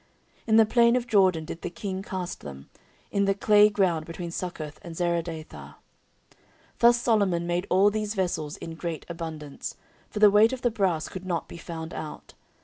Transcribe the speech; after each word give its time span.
14:004:017 0.47 0.47
In 0.47 0.55
the 0.55 0.65
plain 0.65 0.95
of 0.95 1.05
Jordan 1.07 1.45
did 1.45 1.61
the 1.61 1.69
king 1.69 2.01
cast 2.01 2.39
them, 2.41 2.71
in 3.11 3.25
the 3.25 3.35
clay 3.35 3.69
ground 3.69 4.03
between 4.07 4.31
Succoth 4.31 4.79
and 4.81 4.95
Zeredathah. 4.95 5.75
14:004:018 5.75 5.75
Thus 6.79 6.99
Solomon 6.99 7.45
made 7.45 7.67
all 7.69 7.91
these 7.91 8.15
vessels 8.15 8.57
in 8.57 8.73
great 8.73 9.05
abundance: 9.07 9.75
for 10.09 10.17
the 10.17 10.31
weight 10.31 10.53
of 10.53 10.63
the 10.63 10.71
brass 10.71 11.07
could 11.07 11.27
not 11.27 11.47
be 11.47 11.57
found 11.57 11.93
out. 11.93 12.33